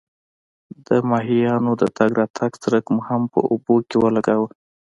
[0.87, 4.49] د ماهیانو د تګ راتګ څرک مو هم په اوبو کې ولګاوه.